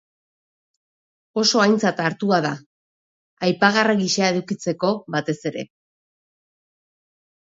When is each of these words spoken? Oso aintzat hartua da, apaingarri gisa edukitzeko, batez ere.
Oso 1.41 1.59
aintzat 1.63 1.99
hartua 2.05 2.39
da, 2.45 2.53
apaingarri 3.49 3.97
gisa 4.01 4.31
edukitzeko, 4.35 4.91
batez 5.17 5.37
ere. 5.51 5.67